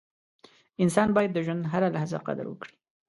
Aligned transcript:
•انسان 0.83 1.07
باید 1.15 1.31
د 1.33 1.37
ژوند 1.45 1.63
هره 1.71 1.89
لحظه 1.95 2.17
قدر 2.27 2.45
وکړي. 2.49 2.73